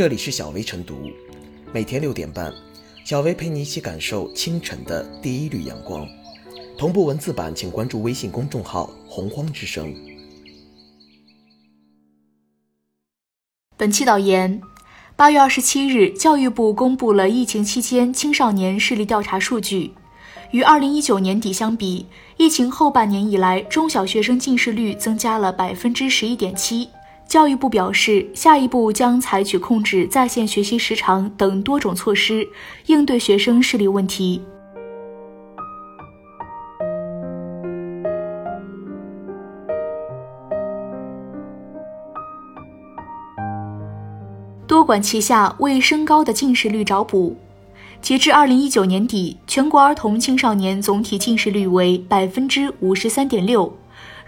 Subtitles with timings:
[0.00, 1.10] 这里是小薇晨读，
[1.74, 2.50] 每天六点半，
[3.04, 6.08] 小薇陪你一起感受清晨的第一缕阳光。
[6.78, 9.94] 同步文字版，请关注微信公众号“洪荒之声”。
[13.76, 14.62] 本期导言：
[15.16, 19.92] 八月二十七日，教育部公布了疫情期间青少年视力调查数据。
[20.52, 22.06] 与二零一九年底相比，
[22.38, 26.88] 疫情后半年以来，中小学生近视率增加了百分之十一点七。
[27.30, 32.44] 教育部表示，下一步将采取控制在线学习时长等多种措施，
[32.86, 34.42] 应对学生视力问题。
[44.66, 47.36] 多管齐下，为升高的近视率找补。
[48.02, 53.72] 截至二零一九年底，全国儿童青少年总体近视率为百分之五十三点六。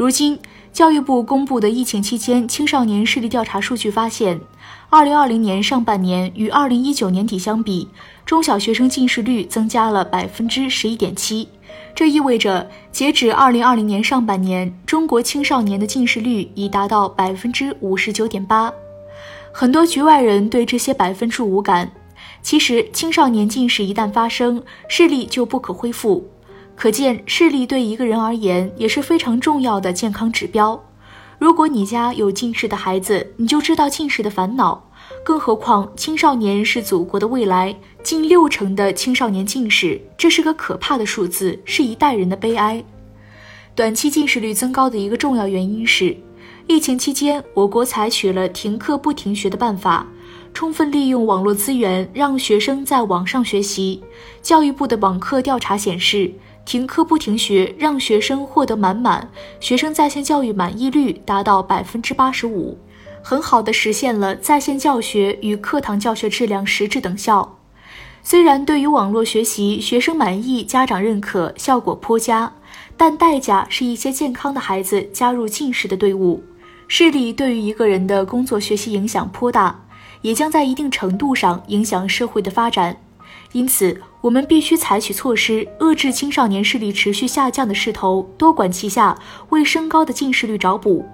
[0.00, 0.38] 如今，
[0.72, 4.40] 教育部公布的疫情期间青少年视力调查数据发现，
[4.88, 7.86] 二零二零年上半年与二零一九年底相比，
[8.24, 11.46] 中小学生近视率增加了百分之十一点七。
[11.94, 18.72] 这意味着，截止二零二零年上半年，中国青少年的近视率已达到百分之五十九点八。
[19.52, 21.92] 很多局外人对这些百分数无感。
[22.40, 26.26] 其实，青少年近视一旦发生，视力就不可恢复。
[26.80, 30.82] 可见，视力对一个人而言也是非常重要的健康指标。
[31.38, 34.88] 如果你家有近视的孩子，你就知道近视的烦恼。
[35.22, 42.82] 更何况，青少年是祖国的未来，近六成的青少年近视，这是个可怕的数字，是一代人的悲哀。
[43.74, 46.16] 短期近视率增高的一个重要原因是，
[46.66, 50.06] 疫情期间我国采取了停课不停学的办法。
[50.52, 54.02] 充分利用网络资源，让学生在网上学习。
[54.42, 56.32] 教育部的网课调查显示，
[56.64, 62.78] 停课不停学让学生获得满满，学生在线教育满意率达到百分之八十五，
[63.22, 67.58] 很好的实现了在线教学与课堂教学质量实质等效。
[68.22, 72.52] 虽然对于网络学习，学生满意，家长认可，效果颇佳，
[72.96, 76.42] 但代价是一些健康的孩子加入近视的队伍。
[76.86, 79.80] 视力对于一个人的工作学习影响颇大。
[80.22, 82.94] 也将在一定程度上影响社会的发展，
[83.52, 91.04] 因此我们必须采取措施遏制青少年视力持续下降的势头，多管齐下，为升高的近视率找补。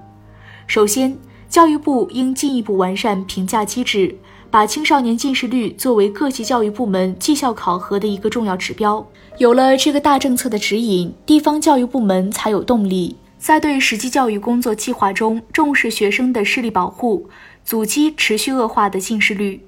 [0.66, 1.16] 首先，
[1.48, 4.16] 教育部应进一步完善评价机制，
[4.50, 9.06] 把青少年近视率作为各级教育部门绩效考核的一个重要指标。
[9.38, 17.28] 有了这个大政策的指引，地方教育部门才有动力在对实际教育工作计划中重视学生的视力保护。
[17.64, 19.60] 阻击持续恶化的近视率。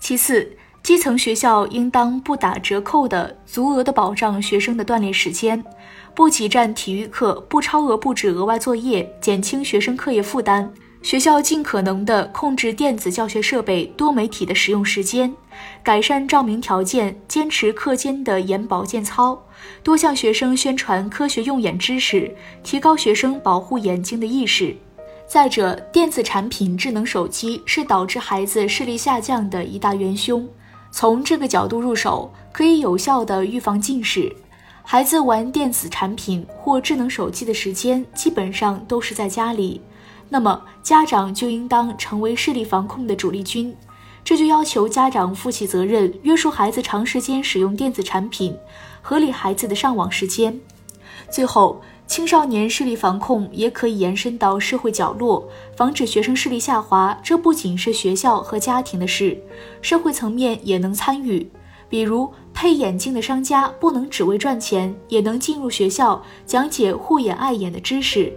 [0.00, 5.62] 其次，基层学校应当不打折扣的足额的保障学生的锻炼时间，
[6.12, 10.68] 不挤占体育课，不超额布置额外作业，减轻学生课业负担。
[11.00, 15.32] 学校尽可能的控制电子教学设备、多媒体的使用时间，
[15.84, 19.40] 改善照明条件，坚持课间的眼保健操，
[19.84, 22.32] 多向学生宣传科学用眼知识，
[22.64, 24.76] 提高学生保护眼睛的意识。
[25.28, 30.46] 再者，电子产品、智能手机是导致孩子视力下降的一大元凶。
[30.92, 34.30] 从这个角度入手，可以有效的预防近视。
[34.84, 39.80] 孩子玩电子产品或智能手机的时间基本上都是在家里，
[40.28, 43.74] 那么家长就应当成为视力防控的主力军。
[44.22, 48.54] 这就要求家长负起责任，约束孩子长时间使用电子产品，
[49.00, 50.60] 合理孩子的上网时间。
[51.30, 51.80] 最后。
[52.12, 57.18] 青少年视力防控也可以延伸到社会角落，防止学生视力下滑。
[57.22, 59.42] 这不仅是学校和家庭的事，
[59.80, 61.50] 社会层面也能参与。
[61.88, 68.30] 比如，配眼镜的商家不能只为赚钱，也能进入学校讲解护眼爱眼的知识。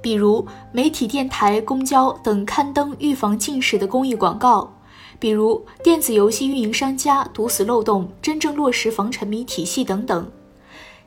[0.00, 4.68] 比如，媒体、电台、公交等刊登预防近视的公益广告。
[5.20, 10.28] 比如，电子游戏运营商家堵死漏洞，真正落实防沉迷体系等等。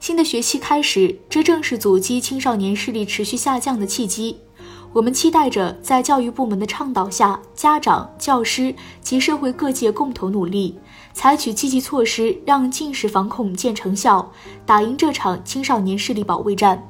[0.05, 4.37] 新的学期开始，这正是阻击青少年视力持续下降的契机。
[4.93, 10.77] 我们期待着，在教育部门的倡导下，家长、教师及社会各界共同努力，
[11.11, 14.31] 采取积极措施，让近视防控见成效，
[14.63, 16.87] 打赢这场青少年视力保卫战。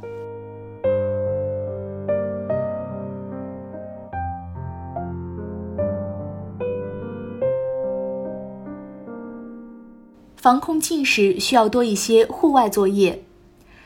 [10.46, 13.20] 防控近视需要多一些户外作业。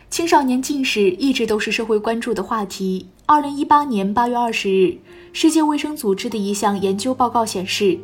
[0.10, 3.08] 青少年近视一直都是社会关注的话题。
[3.26, 4.98] 二零一八年八月二十日，
[5.32, 7.98] 世界卫生组织的一项研究报告显示，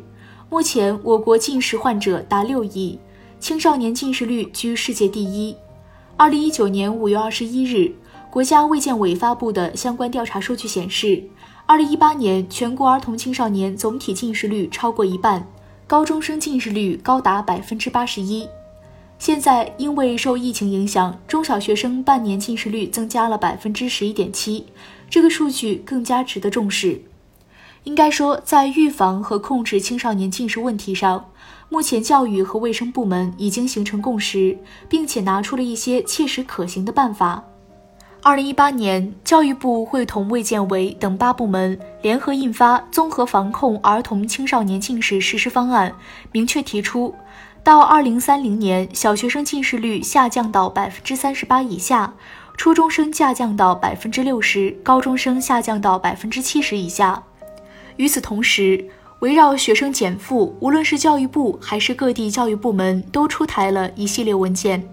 [0.48, 2.98] 目前我国近视患者达六亿，
[3.38, 5.54] 青少年近视率居世界第一。
[6.16, 7.92] 二零一九年五月二十一日，
[8.30, 11.22] 国家卫健委发布的相关调查数据显示，
[11.66, 15.46] 二零一八年，全国儿童青少年总体近视率超过一半，
[15.88, 18.48] 高中生近视率高达百分之八十一。
[19.20, 24.66] 现在，因为受疫情影响，中小学生半年近视率增加了百分之十一点七，
[25.08, 27.00] 这个数据更加值得重视。
[27.84, 31.30] 应该说，在预防和控制青少年近视问题上，
[31.68, 37.44] 目前教育和卫生部门已经形成共识，并且拿出了一些切实可行的办法。
[38.26, 45.88] 二零一八年，教育部会同卫健委等八部门联合印发《综合防控儿童青少年近视实施方案》，
[46.32, 47.14] 明确提出，
[47.62, 52.14] 到二零三零年，小学生近视率下降到百分之三十八以下，
[52.56, 57.22] 初中生下降到百分之六十，高中生下降到百分之七十以下。
[57.94, 58.84] 与此同时，
[59.20, 64.84] 围绕学生减负，无论是教育部还是各地教育部门，都出台了一系列文件。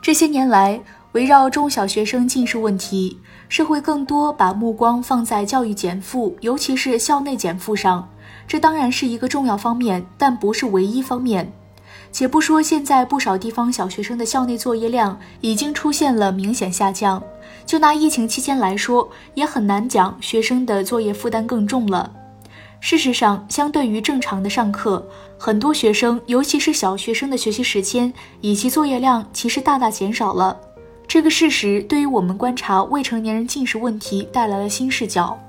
[0.00, 0.80] 这些年来，
[1.12, 3.18] 围绕中小学生近视问题，
[3.48, 8.06] 社会更多把目光放在教育减负，尤其是校内减负上。
[8.46, 11.50] 这当然是一个重要方面，但不是唯一方面。
[12.12, 17.22] 且不说现在不少地方小学生的校内作业量已经出现了明显下降，
[17.64, 22.12] 就拿疫情期间来说，也很难讲学生的作业负担更重了。
[22.80, 25.06] 事实上，相对于正常的上课，
[25.38, 28.12] 很多学生，尤其是小学生的学习时间
[28.42, 30.56] 以及作业量，其实大大减少了。
[31.08, 35.40] 这个事实对于我们观察未成年人近视问题带来了新视角。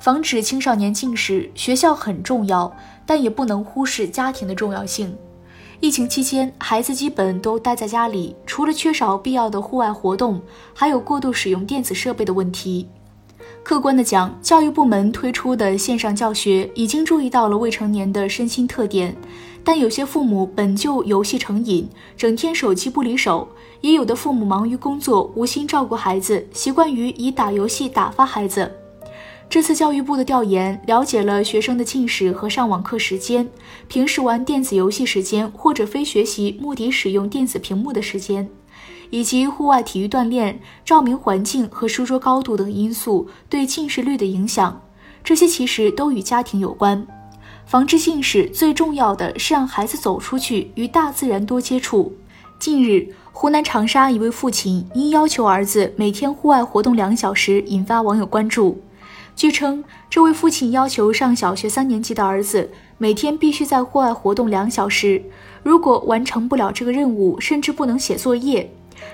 [0.00, 2.74] 防止青少年近视，学校很重要，
[3.04, 5.14] 但也不能忽视家庭的重要性。
[5.80, 10.40] 疫情期间，孩子基本都待在家里，除了缺少必要的户外活动，
[10.72, 12.88] 还有过度使用电子设备的问题。
[13.62, 19.14] 客观的讲，教育部门推出的线上教学已经注意到了未成年的身心特点，
[19.62, 21.86] 但有些父母本就游戏成瘾，
[22.16, 23.46] 整天手机不离手；
[23.80, 28.70] 也有的父母忙于工作，无心照顾孩子，习惯于以打游戏打发孩子。
[29.48, 33.48] 这次教育部的调研了解了学生的近视和上网课时间、
[33.88, 38.48] 平时玩电子游戏时间或者非学习目的使用电子屏幕的时间。
[39.10, 44.80] 以及户外体育锻炼、照明环境和书桌高度等因素对近视率的影响，
[45.24, 47.04] 这些其实都与家庭有关。
[47.66, 52.16] 防治近视最重要的是让孩子走出去，与大自然多接触。
[52.60, 58.82] 近日，湖南长沙一位父亲因要求儿子每天户外活动两小时，引发网友关注。
[59.36, 65.22] 据称，这位父亲要求上小学三年级的儿子每天必须在户外活动两小时，
[65.62, 68.70] 如果完成不了这个任务，甚至不能写作业。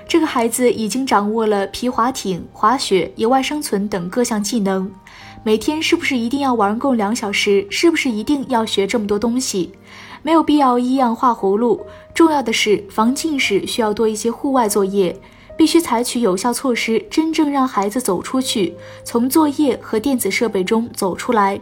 [0.08, 4.90] 这个孩子已经掌握了皮划艇、滑雪、野外生存等各项技能，
[5.44, 7.64] 每天是不是一定要玩够两小时？
[7.70, 9.72] 是不是一定要学这么多东西？
[10.26, 11.86] 没有必要一样画葫芦。
[12.12, 15.16] 重要的是防近视需要多一些户外作业，
[15.56, 18.74] 必须采取有效措施，真正让孩子走出去，
[19.04, 21.60] 从作业和电子设备中走出来。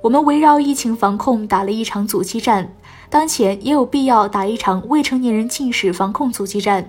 [0.00, 2.72] 我们围绕疫情防控打了一场阻击战。
[3.10, 6.88] 当前也有必要打一场未成年人近视防控阻击战，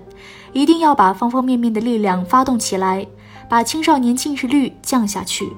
[0.52, 3.04] 一定要把方方面面的力量发动起来，
[3.50, 5.52] 把青少年近视率降下去。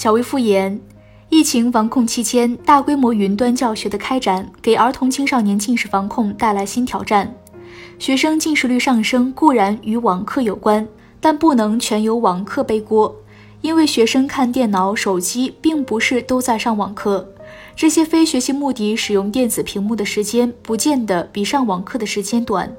[0.00, 0.80] 小薇复言，
[1.28, 7.36] 疫情防控期间，大规模云端教学的开展，给儿童青少年近视防控带来新挑战。
[7.98, 10.88] 学生近视率上升固然与网课有关，
[11.20, 13.14] 但不能全由网课背锅，
[13.60, 17.30] 因为学生看电脑、手机并不是都在上网课，
[17.76, 22.74] 这些非学习目的使用电子屏幕的时间不见得比上网课的时间短。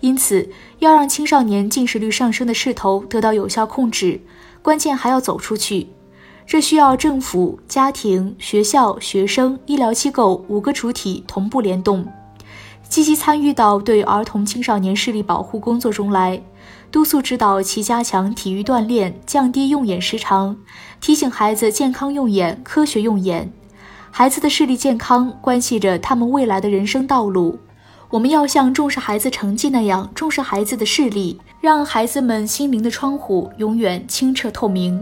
[0.00, 0.46] 因此，
[0.80, 4.20] 要让青少年近视率上升的势头得到有效控制，
[4.60, 5.86] 关键还要走出去，
[6.50, 12.04] 这需要政府、家庭、学校、学生、医疗机构五个主体同步联动。
[12.88, 16.42] 积极参与到对儿童青少年视力保护工作中来，
[16.90, 20.56] 督促指导其加强体育锻炼，降低用眼时长，
[21.00, 23.52] 提醒孩子健康用眼、科学用眼。
[24.10, 27.60] 孩子的视力健康关系着他们未来的人生道路。
[28.08, 35.00] 我们要像重视孩子成绩那样重视孩子的视力，让孩子们心灵的窗户永远清澈透明。